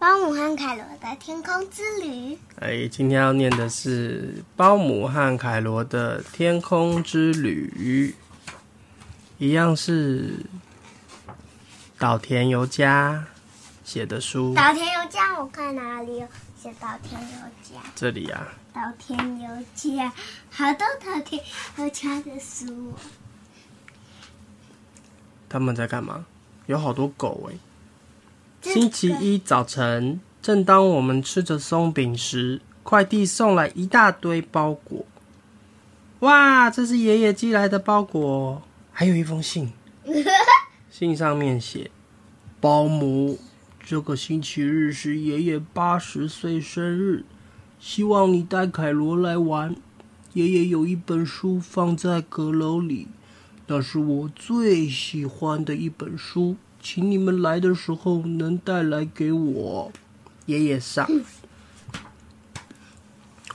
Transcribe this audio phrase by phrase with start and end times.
[0.00, 2.38] 包姆和凯罗的天空之旅。
[2.58, 8.16] 哎，今天要念的是包姆和凯罗的天空之旅，
[9.36, 10.46] 一样是
[11.98, 13.26] 岛田由佳
[13.84, 14.54] 写的书。
[14.54, 16.26] 岛田由佳，我看哪里有
[16.56, 17.82] 写岛田由佳？
[17.94, 20.10] 这里啊，岛田由佳，
[20.50, 21.44] 好多岛田
[21.76, 22.94] 由佳的书哦。
[25.46, 26.24] 他们在干嘛？
[26.68, 27.54] 有好多狗哎。
[27.54, 27.69] 这
[28.60, 35.06] 星期一早晨，正当我们吃着松饼时，快递送来一大堆包裹。
[36.20, 39.72] 哇，这是爷爷寄来的包裹，还有一封信。
[40.90, 41.90] 信上面写
[42.60, 43.38] ：“保姆，
[43.82, 47.24] 这个星期日是爷爷八十岁生日，
[47.80, 49.74] 希望你带凯罗来玩。
[50.34, 53.08] 爷爷有一本书放在阁楼里，
[53.66, 59.92] 那是我最喜欢的一本书。”请你们来的时候能带来给我，
[60.46, 61.08] 爷爷上。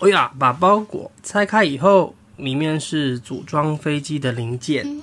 [0.00, 5.00] 哎呀，把包裹拆开以后，里面是组装飞机的零件，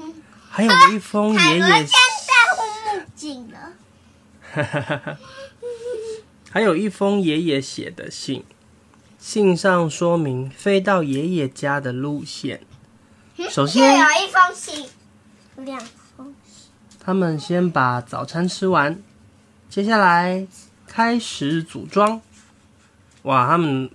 [0.49, 1.87] 还有一封爷爷。
[6.51, 8.43] 还有一封爷爷写的信，
[9.17, 12.61] 信上说明飞到爷爷家的路线。
[13.49, 14.89] 首又先，有一封信，
[15.55, 16.35] 两封。
[17.03, 19.01] 他们先把早餐吃完，
[19.67, 20.45] 接下来
[20.85, 22.21] 开始组装。
[23.23, 23.89] 哇，他们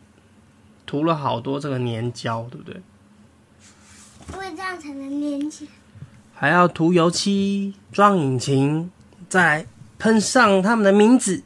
[0.85, 2.83] 涂了好多这个粘胶，对不对？
[4.33, 5.71] 因为这样才能粘起来。
[6.35, 8.91] 还要涂油漆、装引擎，
[9.29, 9.67] 再
[10.01, 11.45] 喷上他们的名字，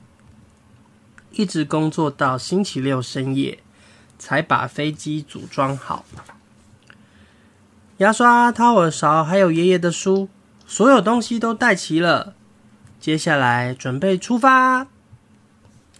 [1.33, 3.59] 一直工作到星期六深夜，
[4.19, 6.07] 才把飞机组装好。
[7.99, 10.29] 牙刷、掏耳勺，还有爷爷的书，
[10.71, 12.37] 所有东西都带齐了。
[13.01, 14.87] 接下来准备出发。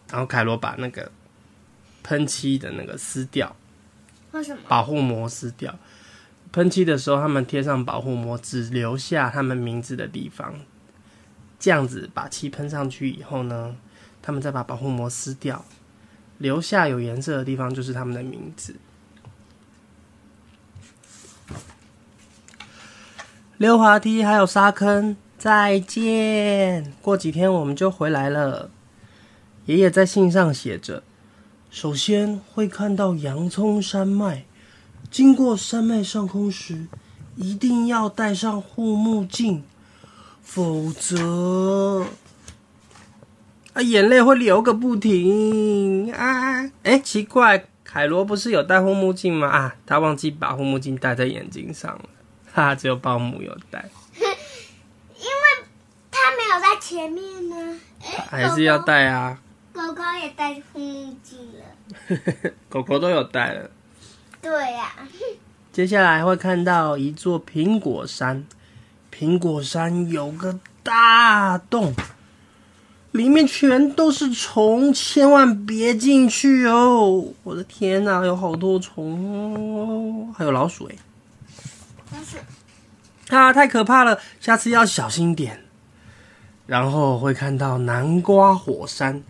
[0.09, 1.11] 然后凯罗把那个
[2.05, 3.57] 喷漆的那个撕掉，
[4.31, 4.63] 为什么？
[4.69, 5.77] 保护膜撕掉。
[6.53, 10.55] 喷漆的时候，他们贴上保护膜，只留下他们名字的地方。
[11.59, 13.75] 这样子把漆喷上去以后呢，
[14.23, 15.65] 他们再把保护膜撕掉，
[16.39, 18.77] 留下有颜色的地方就是他们的名字。
[23.61, 26.95] 溜滑梯还有沙坑，再见。
[27.03, 28.71] 过几天我们就回来了。
[29.67, 31.03] 爷爷在信上写着：
[31.71, 34.47] 首先会看到洋葱山脉。
[35.11, 36.87] 经过山脉上空时，
[37.37, 39.63] 一定要戴上护目镜，
[40.41, 42.07] 否则
[43.75, 46.65] 啊，眼泪会流个不停啊！
[46.83, 49.49] 哎，奇怪，凯罗不是有戴护目镜吗？
[49.49, 52.09] 啊，他忘记把护目镜戴在眼睛上了，
[52.53, 55.65] 哈哈，只有保姆有戴，因为
[56.11, 57.81] 他没有在前面呢。
[58.03, 58.79] 哎还是要。
[58.79, 59.39] 戴啊。
[59.73, 62.51] 狗狗狗也戴护目镜了。
[62.69, 63.71] 狗狗都有戴了。
[64.43, 64.93] 对呀、
[65.73, 68.47] 接下来会看到一座苹果山，
[69.15, 71.95] 苹果山有个大洞，
[73.13, 77.33] 里面全都是虫，千万别进去哦！
[77.43, 80.97] 我的天哪，有好多虫哦，还有老鼠哎，
[83.31, 85.61] 啊，太可怕了，下次要小心点。
[86.67, 89.23] 然后会看到南瓜火山，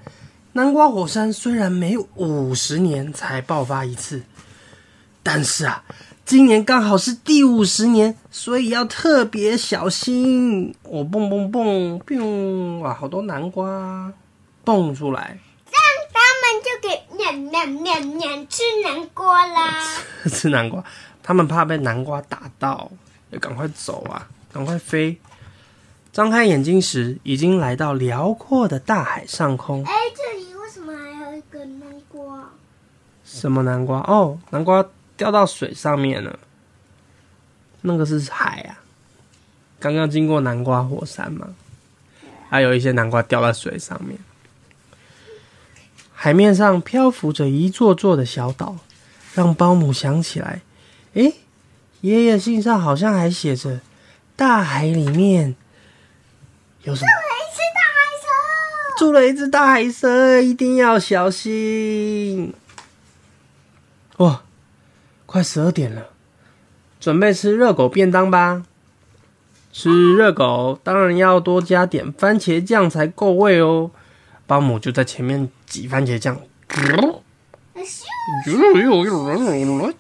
[0.53, 4.23] 南瓜火山虽然每五十年才爆发一次，
[5.23, 5.83] 但是啊，
[6.27, 10.75] 今年刚好是第五十年，所以要特别小心。
[10.83, 14.13] 我蹦蹦蹦蹦，哇，好多南瓜
[14.63, 15.83] 蹦出来，这样
[16.13, 19.83] 他们就可以吃南瓜啦。
[20.31, 20.85] 吃南瓜。
[21.23, 22.91] 他们怕被南瓜打到，
[23.31, 25.19] 要赶快走啊，赶快飞。
[26.13, 29.85] 张开眼睛时，已经来到辽阔的大海上空。
[29.85, 32.51] 哎，这里为什么还有一个南瓜？
[33.25, 34.01] 什么南瓜？
[34.01, 34.85] 哦，南瓜
[35.17, 36.39] 掉到水上面了。
[37.83, 38.83] 那个是海啊，
[39.79, 41.55] 刚刚经过南瓜火山嘛，
[42.49, 44.19] 还有一些南瓜掉在水上面。
[46.13, 48.77] 海面上漂浮着一座座的小岛，
[49.33, 50.61] 让包姆想起来，
[51.15, 51.33] 诶，
[52.03, 53.81] 爷爷信上好像还写着，
[54.35, 55.55] 大海里面
[56.83, 57.11] 有什么？
[57.11, 58.99] 没吃大海蛇。
[58.99, 62.55] 住了一只大海蛇，一定要小心。
[64.17, 64.43] 哇，
[65.27, 66.09] 快十二点了，
[66.99, 68.65] 准备吃热狗便当吧。
[69.73, 73.91] 吃热狗当然要多加点番茄酱才够味哦。
[74.47, 77.21] 保姆就在前面挤番茄酱，咻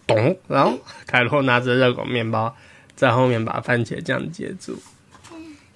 [0.07, 2.55] 咚，然后凯洛拿着热狗面包
[2.95, 4.79] 在后面把番茄酱接住。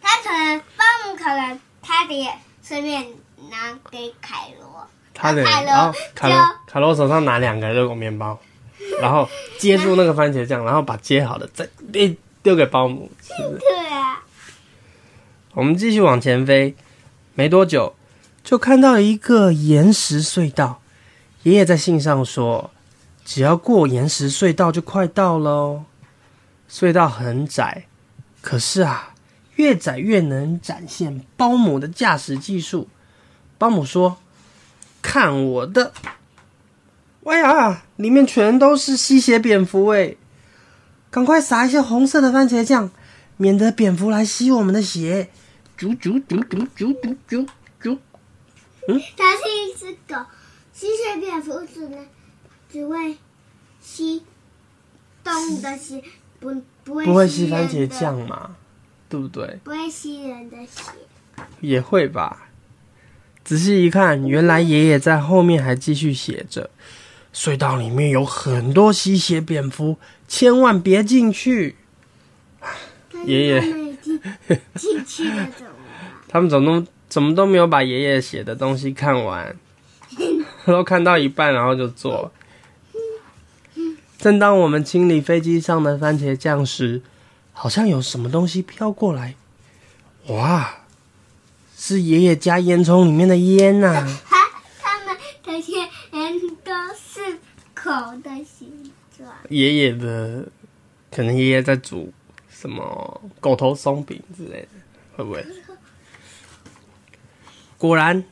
[0.01, 2.31] 他可能保姆可能他也
[2.63, 3.07] 顺便
[3.51, 8.39] 拿给凯罗，凯罗然后凯罗凯罗手上拿两个热狗面包，
[9.01, 9.29] 然后
[9.59, 13.59] 接住那个番茄酱，然后把接好的再丢丢给保姆，是不是？
[13.59, 14.23] 对啊，
[15.53, 16.75] 我们继续往前飞，
[17.35, 17.95] 没多久
[18.43, 20.81] 就看到一个岩石隧道。
[21.45, 22.71] 爷爷在信上说，
[23.25, 25.85] 只要过岩石隧道就快到了。
[26.69, 27.87] 隧道很窄，
[28.41, 29.15] 可是啊，
[29.57, 32.89] 越窄越能展现保姆的驾驶技术。
[33.59, 34.17] 保姆说
[35.01, 35.93] ：“看我的！”
[37.25, 40.17] 哇呀，里面全都是吸血蝙蝠哎！
[41.11, 42.91] 赶快撒一些红色的番茄酱，
[43.37, 45.29] 免得蝙蝠来吸我们的血。
[45.79, 47.47] 啾啾啾啾啾啾啾
[47.81, 47.99] 啾！
[48.89, 50.21] 嗯它是一只狗，
[50.75, 52.07] 吸血蝙蝠只能
[52.71, 53.17] 只会
[53.81, 54.23] 吸
[55.23, 56.03] 动物的血，
[56.41, 58.57] 不不会不会吸番茄酱嘛？
[59.09, 59.59] 对不对？
[59.63, 60.91] 不会吸人的血。
[61.61, 62.49] 也会吧。
[63.45, 66.71] 仔细一看，原来爷爷在后面还继续写着
[67.33, 71.77] ：“隧道里面有很多吸血蝙蝠，千万别进去。
[73.25, 74.21] 爷爷他们已经
[74.75, 75.73] 进去了，怎么？”
[76.27, 79.57] 他们怎么都怎么都没有把爷爷写的东西看完，
[80.73, 82.33] 都看到一半，然后就做了。
[84.19, 87.03] 正当我们清理飞机上的番茄酱时，
[87.53, 89.35] 好像有什么东西飘过来。
[90.29, 90.77] 哇，
[91.77, 94.21] 是爷爷家烟囱里面的烟呐、啊！
[94.27, 94.37] 他
[94.81, 95.15] 他们
[95.45, 95.73] 的血
[96.11, 97.39] 人都是
[97.75, 97.91] 口
[98.23, 99.29] 的形状。
[99.51, 100.49] 爷爷的，
[101.11, 102.11] 可能爷爷在煮
[102.49, 104.69] 什么狗头松饼之类的，
[105.17, 105.45] 会不会？
[107.77, 108.25] 果然，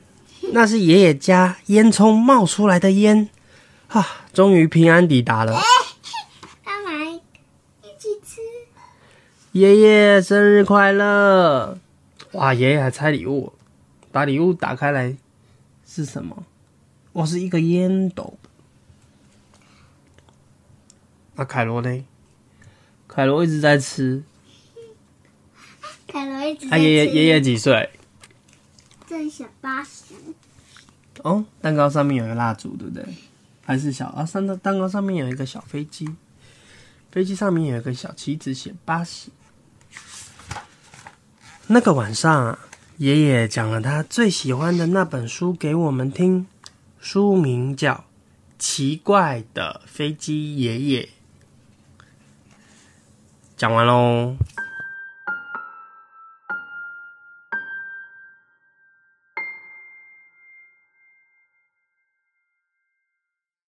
[0.53, 3.29] 那是爷爷家烟囱冒出来的烟
[3.89, 4.07] 啊！
[4.33, 5.61] 终于平安抵达了。
[6.65, 8.41] 他们一起吃，
[9.53, 11.79] 爷爷生日快乐！
[12.33, 13.53] 哇，爷爷还拆礼物，
[14.11, 15.17] 把礼物打开来
[15.87, 16.45] 是什么？
[17.13, 18.39] 哇，是一个烟斗。
[21.35, 22.05] 那凯罗呢？
[23.09, 24.23] 凯罗一直在吃。
[26.07, 26.85] 凯罗一直他、在吃。
[26.85, 27.91] 爷爷爷爷几岁？
[29.13, 30.15] 正小八十，
[31.23, 33.05] 哦，蛋糕上面有个蜡烛，对不对？
[33.63, 34.25] 还是小啊？
[34.25, 36.09] 上蛋蛋糕上面有一个小飞机，
[37.11, 39.29] 飞机上面有一个小旗子，写八十。
[41.67, 42.59] 那个晚上啊，
[42.97, 46.47] 爷爷讲了他最喜欢的那本书给我们听，
[46.99, 47.93] 书名叫
[48.59, 51.03] 《奇怪的飞机爷爷》。
[53.59, 54.37] 讲完喽。